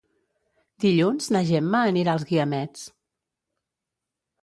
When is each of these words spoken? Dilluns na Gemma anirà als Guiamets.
Dilluns 0.85 1.27
na 1.35 1.43
Gemma 1.51 1.83
anirà 1.91 2.17
als 2.17 2.29
Guiamets. 2.33 2.91